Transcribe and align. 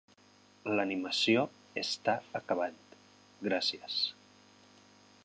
L'animació 0.77 1.43
està 1.83 2.17
acabant, 2.41 2.81
gràcies. 3.49 4.03